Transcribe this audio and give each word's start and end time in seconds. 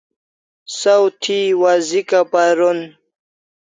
Saw 0.79 1.03
thi 1.21 1.37
wazika 1.61 2.19
paron 2.31 2.79